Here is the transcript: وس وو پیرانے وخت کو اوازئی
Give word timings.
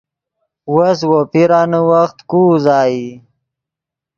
وس 0.73 0.99
وو 1.09 1.19
پیرانے 1.31 1.81
وخت 1.91 2.17
کو 2.29 2.39
اوازئی 2.49 3.01